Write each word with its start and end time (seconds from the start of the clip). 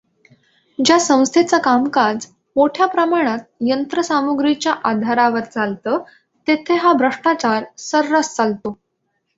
ज्या 0.79 0.97
संस्थेचं 0.99 1.57
कामकाज 1.57 2.25
मोठ्याप्रमाणात 2.55 3.39
यंत्रसामुग्रीच्या 3.61 4.73
आधारावर 4.83 5.43
चालतंं 5.43 5.97
तेथे 6.47 6.75
हा 6.75 6.93
भ्रष्टाचार 6.93 7.63
सर्रास 7.79 8.35
चालतो. 8.35 8.77